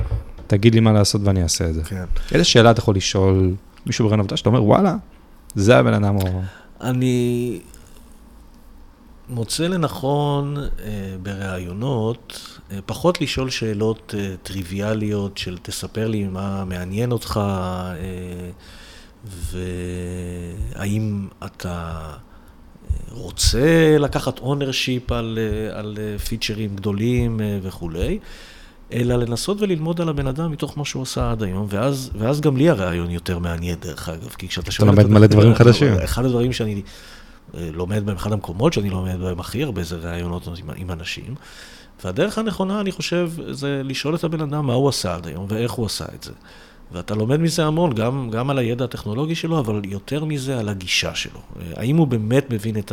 [0.53, 1.85] תגיד לי מה לעשות ואני אעשה את זה.
[1.85, 2.05] כן.
[2.33, 3.55] איזה שאלה אתה יכול לשאול
[3.87, 4.97] מישהו ברעיון עבודה שאתה אומר, וואלה,
[5.55, 6.41] זה הבן אדם או...
[6.81, 7.61] אני
[9.29, 10.69] מוצא לנכון אה,
[11.23, 18.51] בראיונות אה, פחות לשאול שאלות אה, טריוויאליות של תספר לי מה מעניין אותך, אה,
[19.25, 22.15] והאם אתה אה,
[23.11, 25.97] רוצה לקחת ownership על, אה, על
[26.29, 28.19] features גדולים אה, וכולי.
[28.93, 32.57] אלא לנסות וללמוד על הבן אדם מתוך מה שהוא עשה עד היום, ואז, ואז גם
[32.57, 34.89] לי הרעיון יותר מעניין, דרך אגב, כי כשאתה שואל...
[34.89, 35.93] לומד את- מלא דברים חדשים.
[36.05, 36.83] אחד הדברים שאני
[37.55, 41.35] אה, לומד בהם, אחד המקומות שאני לומד בהם הכי הרבה זה ראיונות עם, עם אנשים,
[42.05, 45.73] והדרך הנכונה, אני חושב, זה לשאול את הבן אדם מה הוא עשה עד היום ואיך
[45.73, 46.33] הוא עשה את זה.
[46.93, 51.15] ואתה לומד מזה המון, גם, גם על הידע הטכנולוגי שלו, אבל יותר מזה על הגישה
[51.15, 51.39] שלו.
[51.61, 52.93] אה, האם הוא באמת מבין את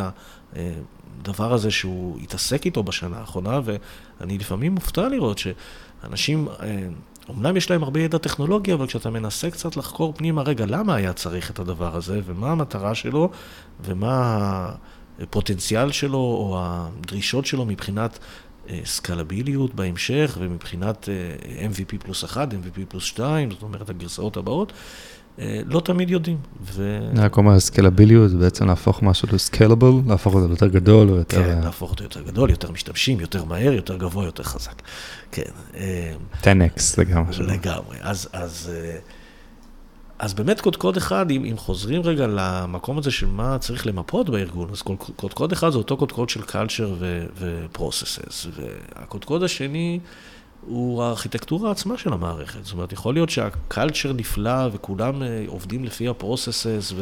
[1.23, 5.59] הדבר הזה שהוא התעסק איתו בשנה האחרונה, ואני לפעמים מופתע לראות שאנשים,
[6.03, 6.87] אה,
[7.29, 11.13] אמנם יש להם הרבה ידע טכנולוגי, אבל כשאתה מנסה קצת לחקור פנימה, רגע, למה היה
[11.13, 13.29] צריך את הדבר הזה, ומה המטרה שלו,
[13.81, 14.71] ומה
[15.19, 18.19] הפוטנציאל שלו, או הדרישות שלו מבחינת
[18.69, 24.71] אה, סקלביליות בהמשך, ומבחינת אה, MVP פלוס 1, MVP פלוס 2, זאת אומרת הגרסאות הבאות,
[24.71, 24.75] אה,
[25.65, 26.37] לא תמיד יודעים.
[26.61, 26.99] ו...
[27.11, 31.43] אני רק אומר, סקלביליות, זה בעצם להפוך משהו לסקלבל, להפוך זה ליותר גדול או יותר...
[31.43, 34.81] כן, להפוך אותו יותר גדול, יותר משתמשים, יותר מהר, יותר גבוה, יותר חזק.
[35.31, 35.41] כן.
[35.75, 37.43] אה, 10x, זה גם משהו.
[37.43, 37.97] לגמרי.
[38.01, 38.97] אז, אז, אה,
[40.19, 44.69] אז באמת קודקוד אחד, אם, אם חוזרים רגע למקום הזה של מה צריך למפות בארגון,
[44.71, 44.81] אז
[45.15, 47.03] קודקוד אחד זה אותו קודקוד של culture
[47.39, 49.99] ו-processes, והקודקוד השני
[50.61, 52.65] הוא הארכיטקטורה עצמה של המערכת.
[52.65, 56.93] זאת אומרת, יכול להיות שהקלצ'ר נפלא וכולם אה, עובדים לפי ה-processes,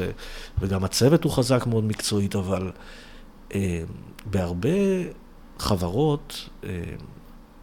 [0.59, 2.71] וגם הצוות הוא חזק מאוד מקצועית, אבל
[3.55, 3.81] אה,
[4.25, 4.69] בהרבה
[5.59, 6.69] חברות אה,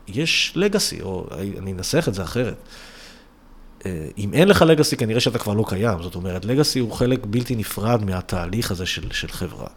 [0.08, 1.26] יש לגאסי, או
[1.58, 2.56] אני אנסח את זה אחרת.
[3.86, 6.02] אה, אם אין לך לגאסי, כנראה שאתה כבר לא קיים.
[6.02, 9.68] זאת אומרת, לגאסי הוא חלק בלתי נפרד מהתהליך הזה של, של חברה.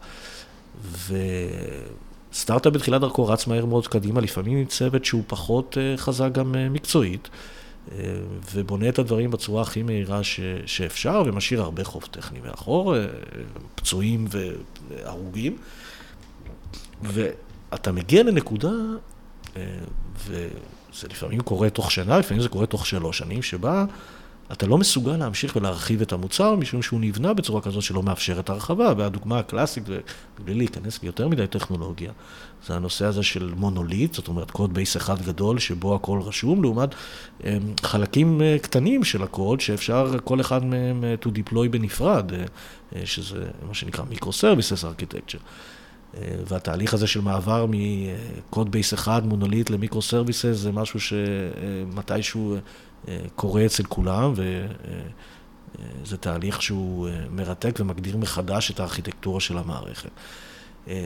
[2.32, 6.54] וסטארט-אפ בתחילת דרכו רץ מהר מאוד קדימה, לפעמים עם צוות שהוא פחות אה, חזק גם
[6.54, 7.28] אה, מקצועית,
[8.54, 12.94] ובונה את הדברים בצורה הכי מהירה ש, שאפשר, ומשאיר הרבה חוב טכני מאחור,
[13.74, 14.28] פצועים
[14.88, 15.56] והרוגים.
[17.02, 18.72] ואתה מגיע לנקודה,
[20.26, 20.48] ו...
[21.00, 23.84] זה לפעמים קורה תוך שנה, לפעמים זה קורה תוך שלוש שנים, שבה
[24.52, 28.92] אתה לא מסוגל להמשיך ולהרחיב את המוצר, משום שהוא נבנה בצורה כזאת שלא מאפשרת הרחבה.
[28.96, 29.84] והדוגמה הקלאסית,
[30.40, 32.12] ובלי להיכנס ליותר מדי טכנולוגיה,
[32.66, 36.94] זה הנושא הזה של מונוליט, זאת אומרת קוד בייס אחד גדול שבו הכל רשום, לעומת
[37.44, 37.50] אמ,
[37.82, 42.42] חלקים אה, קטנים של הקוד שאפשר כל אחד מהם אה, to deploy בנפרד, אה,
[43.04, 44.04] שזה מה שנקרא
[44.84, 45.40] Architecture.
[46.16, 52.56] אה, והתהליך הזה של מעבר מ code base אחד, מונוליט ל microservices, זה משהו שמתישהו
[53.34, 60.10] קורה אצל כולם, וזה תהליך שהוא אה, מרתק ומגדיר מחדש את הארכיטקטורה של המערכת.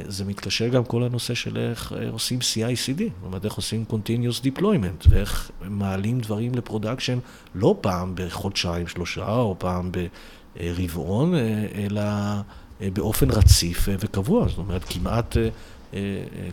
[0.09, 5.07] זה מתקשר גם כל הנושא של איך עושים CI/CD, זאת אומרת איך עושים Continuous Deployment,
[5.09, 7.19] ואיך מעלים דברים ל production
[7.55, 9.91] לא פעם בחודשיים, שלושה, או פעם
[10.55, 11.35] ברבעון,
[11.75, 12.03] אלא...
[12.83, 15.49] אה, באופן רציף אה, וקבוע, זאת אומרת כמעט אה,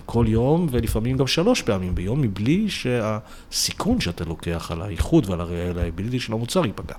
[0.06, 6.20] כל יום ולפעמים גם שלוש פעמים ביום, מבלי שהסיכון שאתה לוקח על האיחוד ועל הרעיליביליטי
[6.20, 6.96] של המוצר ייפגע.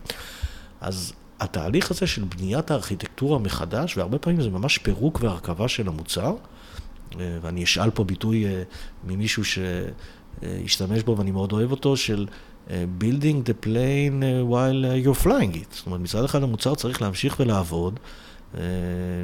[0.81, 6.35] אז התהליך הזה של בניית הארכיטקטורה מחדש, והרבה פעמים זה ממש פירוק והרכבה של המוצר,
[7.19, 8.45] ואני אשאל פה ביטוי
[9.05, 12.27] ממישהו שהשתמש בו ואני מאוד אוהב אותו, של
[12.69, 15.75] building the plane while you're flying it.
[15.75, 18.01] זאת אומרת, מצד אחד המוצר צריך להמשיך ולעבוד.
[18.59, 18.63] אה,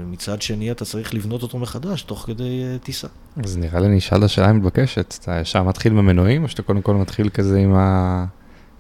[0.07, 3.09] מצד שני, אתה צריך לבנות אותו מחדש, תוך כדי אה, טיסה.
[3.45, 7.29] אז נראה לי נשאל השאלה המתבקשת, אתה ישר מתחיל במנועים, או שאתה קודם כל מתחיל
[7.29, 8.25] כזה עם, ה...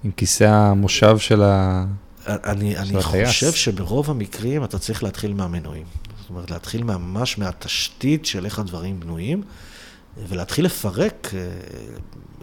[0.04, 1.84] עם כיסא המושב של, ה...
[2.26, 3.02] אני, אני?
[3.02, 5.86] חושב שברוב המקרים אתה צריך להתחיל מהמנועים.
[6.20, 9.42] זאת אומרת, להתחיל ממש מהתשתית של איך הדברים בנויים,
[10.28, 11.48] ולהתחיל לפרק אה,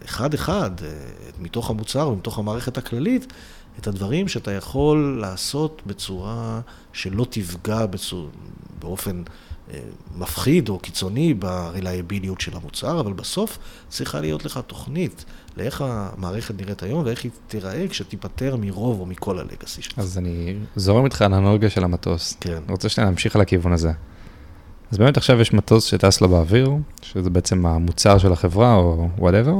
[0.05, 0.71] אחד-אחד
[1.39, 3.33] מתוך המוצר ומתוך המערכת הכללית.
[3.79, 6.61] את הדברים שאתה יכול לעשות בצורה
[6.93, 8.29] שלא תפגע בצור...
[8.79, 9.23] באופן
[9.71, 9.79] אה,
[10.17, 13.57] מפחיד או קיצוני ברלייביליות של המוצר, אבל בסוף
[13.89, 15.25] צריכה להיות לך תוכנית
[15.57, 19.99] לאיך המערכת נראית היום ואיך היא תיראה כשתיפטר מרוב או מכל הלגאסי שלך.
[19.99, 22.37] אז אני זורם איתך על האנלוגיה של המטוס.
[22.41, 22.53] כן.
[22.53, 23.91] אני רוצה שנייה להמשיך על הכיוון הזה.
[24.91, 29.57] אז באמת עכשיו יש מטוס שטס לו באוויר, שזה בעצם המוצר של החברה או whatever.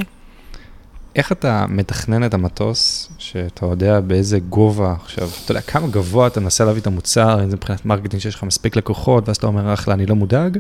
[1.15, 6.39] איך אתה מתכנן את המטוס, שאתה יודע באיזה גובה, עכשיו, אתה יודע כמה גבוה אתה
[6.39, 9.73] מנסה להביא את המוצר, אם זה מבחינת מרקטינג שיש לך מספיק לקוחות, ואז אתה אומר,
[9.73, 10.57] אחלה, אני לא מודאג,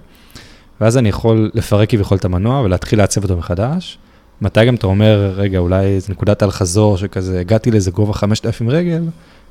[0.81, 3.97] ואז אני יכול לפרק כביכול את המנוע ולהתחיל לעצב אותו מחדש.
[4.41, 9.03] מתי גם אתה אומר, רגע, אולי איזה נקודת אל-חזור, שכזה, הגעתי לאיזה גובה 5,000 רגל,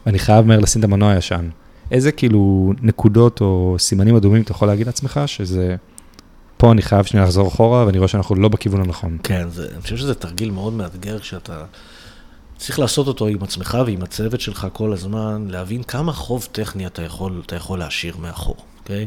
[0.06, 1.48] ואני חייב מהר לשים את המנוע הישן.
[1.90, 5.76] איזה כאילו נקודות או סימנים אדומים אתה יכול להגיד לעצמך, שזה...
[6.62, 9.18] פה אני חייב שנייה לחזור אחורה, ואני רואה שאנחנו לא בכיוון הנכון.
[9.22, 11.64] כן, זה, אני חושב שזה תרגיל מאוד מאתגר, כשאתה
[12.56, 17.02] צריך לעשות אותו עם עצמך ועם הצוות שלך כל הזמן, להבין כמה חוב טכני אתה
[17.02, 19.06] יכול, אתה יכול להשאיר מאחור, אוקיי?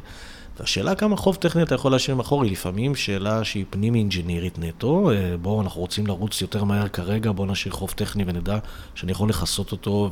[0.60, 5.12] והשאלה כמה חוב טכני אתה יכול להשאיר מאחור היא לפעמים שאלה שהיא פנימי אינג'ינירית נטו.
[5.12, 8.58] אה, בואו, אנחנו רוצים לרוץ יותר מהר כרגע, בואו נשאיר חוב טכני ונדע
[8.96, 10.10] שאני יכול לכסות אותו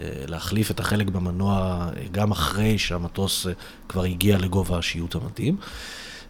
[0.00, 3.52] ולהחליף את החלק במנוע אה, גם אחרי שהמטוס אה,
[3.88, 5.56] כבר הגיע לגובה השיוט המתאים.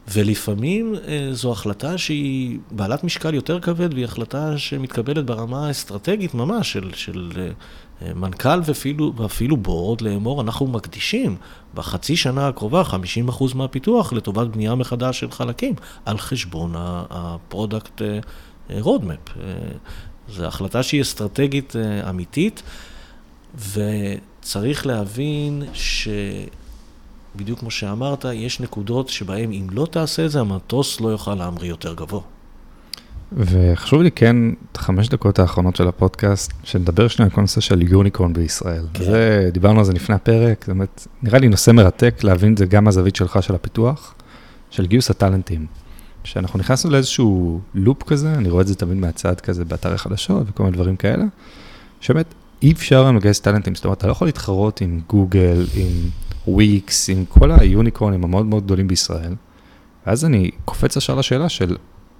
[0.08, 6.72] ולפעמים אה, זו החלטה שהיא בעלת משקל יותר כבד, והיא החלטה שמתקבלת ברמה האסטרטגית ממש
[6.72, 7.32] של, של
[8.02, 11.36] אה, מנכ"ל ואפילו, ואפילו board לאמור, אנחנו מקדישים
[11.74, 12.82] בחצי שנה הקרובה
[13.28, 18.02] 50% מהפיתוח לטובת בנייה מחדש של חלקים, על חשבון ה product
[18.70, 19.18] roadmap.
[19.40, 19.52] אה,
[20.28, 21.76] זו החלטה שהיא אסטרטגית
[22.08, 22.62] אמיתית,
[23.54, 26.08] וצריך להבין ש...
[27.36, 31.70] בדיוק כמו שאמרת, יש נקודות שבהן אם לא תעשה את זה, המטוס לא יוכל להמריא
[31.70, 32.20] יותר גבוה.
[33.36, 34.36] וחשוב לי כן,
[34.72, 38.84] את החמש דקות האחרונות של הפודקאסט, שנדבר שנייה על כל נושא של unicorn בישראל.
[38.94, 39.04] כן.
[39.04, 42.66] זה, דיברנו על זה לפני הפרק, זה באמת, נראה לי נושא מרתק להבין את זה
[42.66, 44.14] גם מהזווית שלך של הפיתוח,
[44.70, 45.66] של גיוס הטאלנטים.
[46.24, 50.62] שאנחנו נכנסנו לאיזשהו לופ כזה, אני רואה את זה תמיד מהצד כזה באתרי חדשות וכל
[50.62, 51.24] מיני דברים כאלה,
[52.00, 55.88] שבאמת אי אפשר לגייס טאלנטים, זאת אומרת, אתה לא יכול להתחרות עם גוגל, עם
[56.46, 59.34] וויקס, עם כל היוניקורנים המאוד מאוד גדולים בישראל.
[60.06, 61.76] ואז אני קופץ ישר לשאלה של,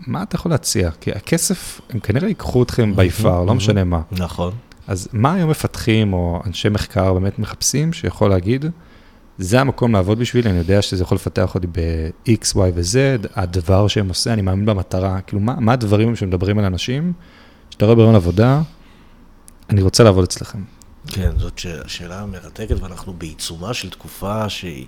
[0.07, 0.91] מה אתה יכול להציע?
[1.01, 4.01] כי הכסף, הם כנראה ייקחו אתכם בי פאר, לא משנה מה.
[4.11, 4.53] נכון.
[4.87, 8.65] אז מה היום מפתחים או אנשי מחקר באמת מחפשים שיכול להגיד,
[9.39, 14.09] זה המקום לעבוד בשבילי, אני יודע שזה יכול לפתח אותי ב-X, Y ו-Z, הדבר שהם
[14.09, 17.13] עושים, אני מאמין במטרה, כאילו מה, מה הדברים שמדברים על אנשים,
[17.71, 18.63] שאתה רואה ברעיון עבודה,
[19.71, 20.59] אני רוצה לעבוד אצלכם.
[21.07, 24.87] כן, זאת שאלה מרתקת, ואנחנו בעיצומה של תקופה שהיא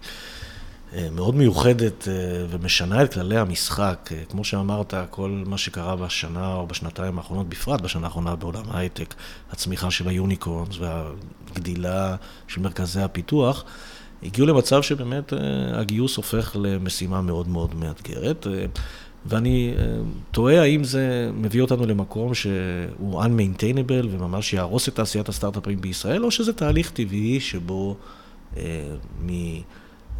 [0.94, 2.14] אה, מאוד מיוחדת אה,
[2.50, 4.10] ומשנה את כללי המשחק.
[4.12, 9.14] אה, כמו שאמרת, כל מה שקרה בשנה או בשנתיים האחרונות, בפרט בשנה האחרונה בעולם ההייטק,
[9.52, 12.16] הצמיחה של היוניקורנס והגדילה
[12.48, 13.64] של מרכזי הפיתוח,
[14.22, 15.32] הגיעו למצב שבאמת
[15.72, 18.46] הגיוס הופך למשימה מאוד מאוד מאתגרת.
[19.26, 19.74] ואני
[20.30, 26.30] תוהה האם זה מביא אותנו למקום שהוא unmaintainable וממש יהרוס את תעשיית הסטארט-אפים בישראל, או
[26.30, 27.96] שזה תהליך טבעי שבו
[29.26, 29.30] מ...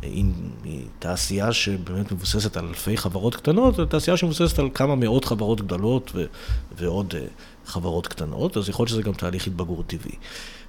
[0.05, 5.61] היא תעשייה שבאמת מבוססת על אלפי חברות קטנות, זו תעשייה שמבוססת על כמה מאות חברות
[5.61, 6.25] גדולות ו-
[6.77, 7.17] ועוד uh,
[7.67, 10.15] חברות קטנות, אז יכול להיות שזה גם תהליך התבגרות טבעי.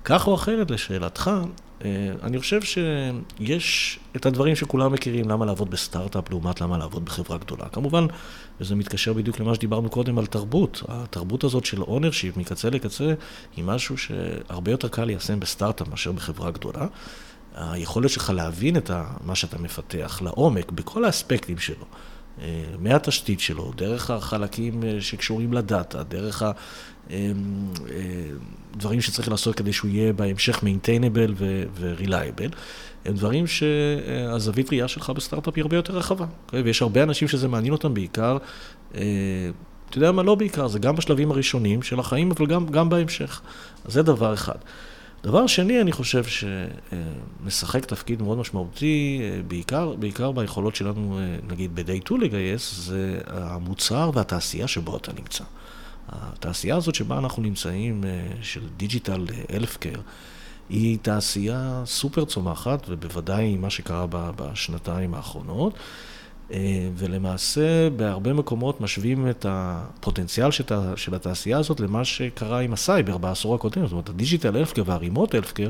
[0.06, 1.32] כך או אחרת, לשאלתך,
[1.80, 1.84] uh,
[2.24, 7.66] אני חושב שיש את הדברים שכולם מכירים, למה לעבוד בסטארט-אפ לעומת למה לעבוד בחברה גדולה.
[7.70, 8.06] כמובן,
[8.62, 10.84] וזה מתקשר בדיוק למה שדיברנו קודם על תרבות.
[10.88, 13.14] התרבות הזאת של ownership מקצה לקצה
[13.56, 16.88] היא משהו שהרבה יותר קל ליישם בסטארט-אפ מאשר בחברה גדולה.
[17.56, 18.92] היכולת שלך להבין את
[19.24, 21.86] מה שאתה מפתח לעומק, בכל האספקטים שלו,
[22.42, 26.44] אה, מהתשתית שלו, דרך החלקים אה, שקשורים לדאטה, דרך
[27.10, 32.56] הדברים אה, שצריך לעשות כדי שהוא יהיה בהמשך maintainable ו-reliable,
[33.06, 36.26] הם דברים שהזווית ראייה שלך בסטארט-אפ היא הרבה יותר רחבה.
[36.46, 36.62] אוקיי?
[36.62, 38.38] ויש הרבה אנשים שזה מעניין אותם בעיקר,
[38.92, 43.42] אתה יודע מה, לא בעיקר, זה גם בשלבים הראשונים של החיים, אבל גם, גם בהמשך.
[43.86, 44.58] אז זה דבר אחד.
[45.26, 52.76] דבר שני, אני חושב שמשחק תפקיד מאוד משמעותי, בעיקר, בעיקר ביכולות שלנו, נגיד ב-DayTwo לגייס,
[52.76, 55.44] זה המוצר והתעשייה שבו אתה נמצא.
[56.10, 58.04] התעשייה הזאת שבה אנחנו נמצאים,
[58.42, 60.00] של digital healthcare,
[60.70, 65.74] היא תעשייה סופר צומחת, ובוודאי מה שקרה בשנתיים האחרונות.
[66.52, 70.52] אה, ולמעשה בהרבה מקומות משווים את הפוטנציאל
[70.96, 73.82] של התעשייה הזאת למה שקרה עם הסייבר בעשור הקודם.
[73.84, 75.70] זאת אומרת, ה digital healthcare וה remote healthcare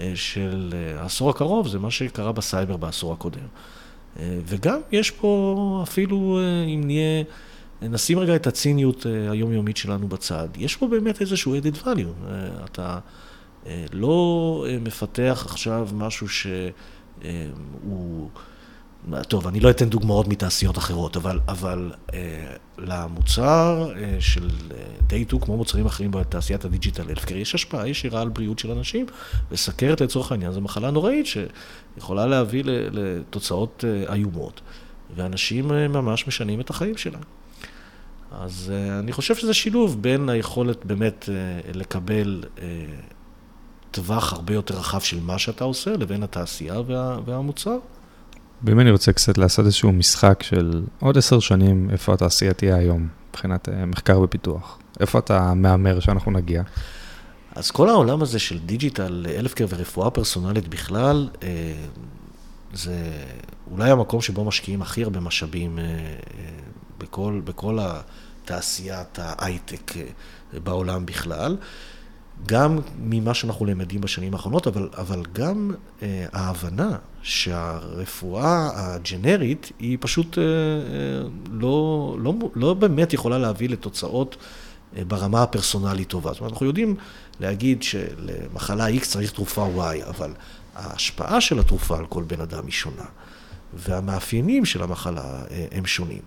[0.00, 3.46] אה, של אה, העשור הקרוב זה מה שקרה בסייבר בעשור הקודם.
[4.20, 7.24] וגם יש פה אפילו, אם נהיה,
[7.82, 12.30] נשים רגע את הציניות היומיומית שלנו בצד, יש פה באמת איזשהו added value.
[12.64, 12.98] אתה
[13.92, 16.70] לא מפתח עכשיו משהו שהוא...
[19.28, 22.18] טוב, אני לא אתן דוגמאות מתעשיות אחרות, אבל, אבל אה,
[22.78, 24.48] למוצר אה, של
[25.06, 29.06] DayTwo, כמו מוצרים אחרים בתעשיית ה digital healthcare, יש השפעה ישירה על בריאות של אנשים,
[29.50, 34.60] וסוכרת לצורך העניין זו מחלה נוראית שיכולה להביא לתוצאות אה, איומות,
[35.16, 37.22] ואנשים אה, ממש משנים את החיים שלהם.
[38.40, 42.64] אז אה, אני חושב שזה שילוב בין היכולת באמת אה, לקבל אה,
[43.90, 47.78] טווח הרבה יותר רחב של מה שאתה עושה, לבין התעשייה וה, והמוצר.
[48.64, 53.08] ואם אני רוצה קצת לעשות איזשהו משחק של עוד עשר שנים, איפה התעשייה תהיה היום,
[53.30, 54.78] מבחינת אה, מחקר ופיתוח?
[55.00, 56.62] איפה אתה מהמר שאנחנו נגיע?
[57.54, 61.48] אז כל העולם הזה של digital healthcare ורפואה פרסונלית בכלל, אה,
[62.72, 63.12] זה
[63.70, 65.84] אולי המקום שבו משקיעים הכי הרבה משאבים אה,
[66.98, 69.92] בכל, בכל התעשיית ההייטק
[70.64, 71.56] בעולם בכלל.
[72.46, 75.70] גם ממה שאנחנו למדים בשנים האחרונות, אבל, אבל גם
[76.32, 80.48] ההבנה שהרפואה הגנרית היא פשוט אה, אה,
[81.50, 84.36] לא, לא, לא באמת יכולה להביא לתוצאות
[84.96, 86.32] אה, ברמה הפרסונלית טובה.
[86.32, 86.96] זאת אומרת, אנחנו יודעים
[87.40, 90.32] להגיד שלמחלה X צריך תרופה Y, אבל
[90.74, 93.04] ההשפעה של התרופה על כל בן אדם היא שונה,
[93.74, 96.22] והמאפיינים של המחלה הם שונים.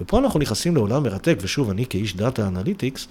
[0.00, 3.08] ופה אנחנו נכנסים לעולם מרתק, ושוב, אני כאיש data analytics,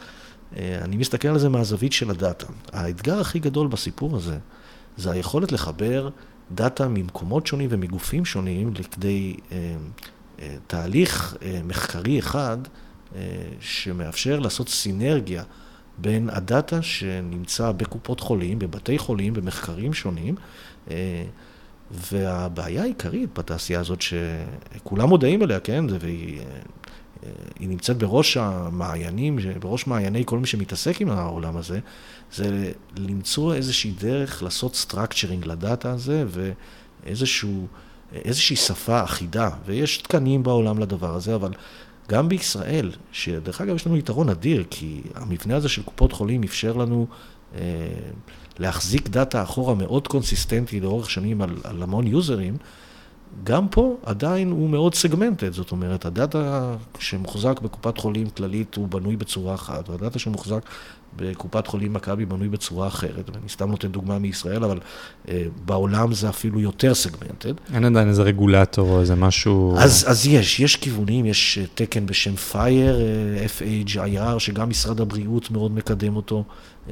[0.57, 2.45] אני מסתכל על זה מהזווית של הדאטה.
[2.73, 4.37] האתגר הכי גדול בסיפור הזה,
[4.97, 6.09] זה היכולת לחבר
[6.51, 9.75] דאטה ממקומות שונים ומגופים שונים לכדי אה,
[10.39, 12.57] אה, תהליך אה, מחקרי אחד
[13.59, 15.43] שמאפשר לעשות סינרגיה
[15.97, 20.35] בין הדאטה שנמצא בקופות חולים, בבתי חולים, במחקרים שונים.
[21.91, 26.41] והבעיה העיקרית בתעשייה הזאת, שכולם מודעים אליה, כן, והיא
[27.59, 31.79] היא נמצאת בראש המעיינים, בראש מעייני כל מי שמתעסק עם העולם הזה,
[32.33, 36.25] זה למצוא איזושהי דרך לעשות structuring לדאטה הזה
[37.03, 41.51] ואיזושהי שפה אחידה, ויש תקנים בעולם לדבר הזה, אבל
[42.09, 46.73] גם בישראל, שדרך אגב יש לנו יתרון אדיר, כי המבנה הזה של קופות חולים אפשר
[46.73, 47.07] לנו
[48.59, 52.57] להחזיק דאטה אחורה מאוד קונסיסטנטי לאורך שנים על, על המון יוזרים,
[53.43, 59.15] גם פה עדיין הוא מאוד segmented, זאת אומרת, הדאטה שמוחזק בקופת חולים כללית הוא בנוי
[59.15, 60.61] בצורה אחת, והדאטה שמוחזק
[61.15, 64.79] בקופת חולים מכבי בנוי בצורה אחרת, ואני סתם נותן דוגמה מישראל, אבל
[65.25, 65.29] אה,
[65.65, 67.53] בעולם זה אפילו יותר segmented.
[67.73, 69.75] אין עדיין איזה רגולטור או איזה משהו...
[69.77, 75.71] אז, אז יש, יש כיוונים, יש אה, תקן בשם FIRE, FHIR, שגם משרד הבריאות מאוד
[75.71, 76.43] מקדם אותו,
[76.87, 76.89] אה,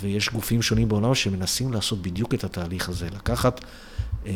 [0.00, 3.64] ויש גופים שונים בעולם שמנסים לעשות בדיוק את התהליך הזה, לקחת...
[4.24, 4.28] אמ,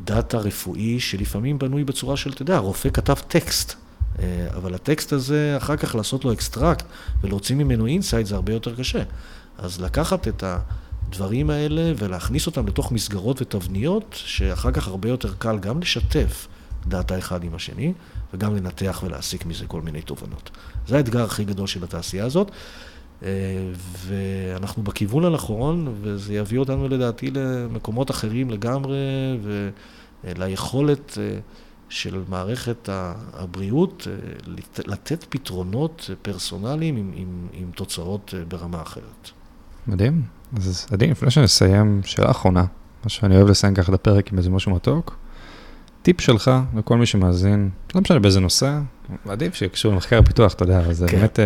[0.00, 3.74] דאטה רפואי שלפעמים בנוי בצורה של, אתה יודע, הרופא כתב טקסט,
[4.18, 6.84] אה, אבל הטקסט הזה, אחר כך לעשות לו extract
[7.20, 9.02] ולהוציא ממנו insight זה הרבה יותר קשה.
[9.58, 15.58] אז לקחת את הדברים האלה ולהכניס אותם לתוך מסגרות ותבניות, שאחר כך הרבה יותר קל
[15.58, 16.48] גם לשתף
[16.86, 17.92] דאטה אחד עם השני,
[18.34, 20.50] וגם לנתח ולהסיק מזה כל מיני תובנות.
[20.88, 22.50] זה האתגר הכי גדול של התעשייה הזאת.
[23.24, 23.30] אה,
[24.06, 28.96] ואנחנו בכיוון הנכון, וזה יביא אותנו לדעתי למקומות אחרים לגמרי,
[30.24, 31.38] וליכולת אה,
[31.88, 32.88] של מערכת
[33.32, 39.30] הבריאות אה, לתת פתרונות פרסונליים עם, עם, עם תוצאות ברמה אחרת.
[39.86, 40.22] מדהים.
[40.56, 42.64] אז עדי, לפני שנסיים, שאלה אחרונה,
[43.04, 45.16] מה שאני אוהב לסיים ככה את הפרק עם איזה משהו מתוק.
[46.02, 48.78] טיפ שלך לכל מי שמאזין, לא משנה באיזה נושא,
[49.28, 51.16] עדיף שקשור למחקר ופיתוח, אתה יודע, זה כן.
[51.16, 51.38] באמת...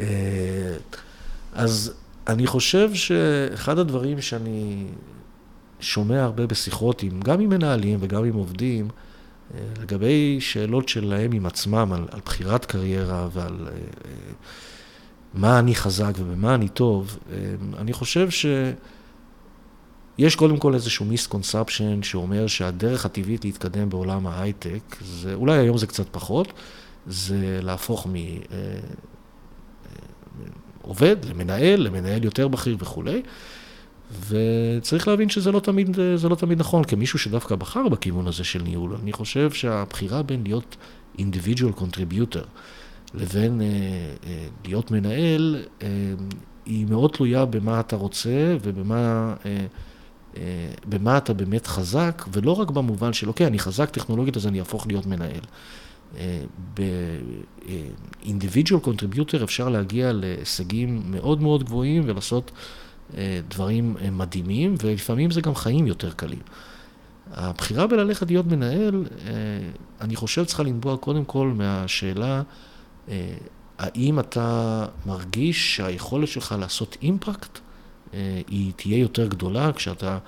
[0.00, 0.76] אה,
[1.52, 1.92] אז
[2.26, 4.86] אני חושב שאחד הדברים שאני
[5.80, 8.88] שומע הרבה בשיחות, עם, גם עם מנהלים וגם עם עובדים,
[9.54, 13.72] אה, לגבי שאלות שלהם עם עצמם על, על בחירת קריירה ועל אה,
[15.34, 17.18] מה אני חזק ובמה אני טוב,
[17.78, 25.58] אני חושב שיש קודם כל איזשהו מיסקונספשן שאומר שהדרך הטבעית להתקדם בעולם ההייטק, זה, אולי
[25.58, 26.52] היום זה קצת פחות,
[27.06, 28.14] זה להפוך מ...
[30.82, 33.22] עובד, למנהל, למנהל יותר בכיר וכולי.
[34.28, 35.96] וצריך להבין שזה לא תמיד,
[36.30, 38.96] לא תמיד נכון, כמישהו שדווקא בחר בכיוון הזה של ניהול.
[39.02, 40.76] אני חושב שהבחירה בין להיות
[41.18, 42.46] individual contributor
[43.14, 43.66] לבין אה,
[44.26, 45.88] אה, להיות מנהל, אה,
[46.66, 49.66] היא מאוד תלויה במה אתה רוצה ובמה אה,
[50.36, 54.60] אה, במה אתה באמת חזק, ולא רק במובן של, אוקיי, אני חזק טכנולוגית אז אני
[54.60, 55.40] אהפוך להיות מנהל.
[56.74, 62.50] ב-individual contributor אפשר להגיע להישגים מאוד מאוד גבוהים ולעשות
[63.14, 66.42] אה, דברים אה, מדהימים, ולפעמים זה גם חיים יותר קלים.
[67.32, 69.32] הבחירה בללכת להיות מנהל, אה,
[70.00, 72.42] אני חושב צריכה לנבוע קודם כל מהשאלה,
[73.78, 77.58] האם אתה מרגיש שהיכולת שלך לעשות אימפקט
[78.48, 80.18] היא תהיה יותר גדולה כשאתה,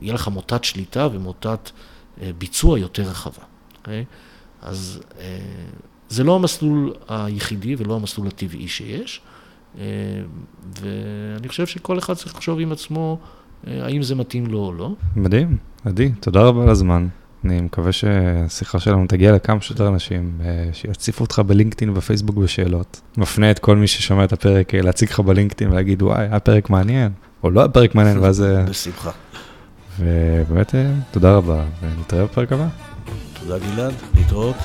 [0.00, 1.70] יהיה לך מוטת שליטה ומוטת
[2.38, 3.42] ביצוע יותר רחבה.
[3.84, 3.88] Okay?
[4.64, 5.24] אז אה,
[6.08, 9.20] זה לא המסלול היחידי ולא המסלול הטבעי שיש,
[9.78, 9.84] אה,
[10.80, 13.18] ואני חושב שכל אחד צריך לחשוב עם עצמו
[13.66, 14.94] אה, האם זה מתאים לו או לא.
[15.16, 17.08] מדהים, עדי, תודה רבה על הזמן.
[17.44, 20.38] אני מקווה שהשיחה שלנו תגיע לכמה שיותר אנשים,
[20.72, 23.00] שיציפו אותך בלינקדאין ובפייסבוק בשאלות.
[23.16, 27.12] מפנה את כל מי ששומע את הפרק להציג לך בלינקדאין ולהגיד, וואי, היה פרק מעניין,
[27.42, 28.44] או לא היה פרק מעניין, ואז...
[28.68, 29.10] בשמחה.
[29.98, 30.74] ובאמת,
[31.10, 32.93] תודה רבה, ונתראה בפרק הבא.
[33.46, 34.56] תודה גלעד, להתראות.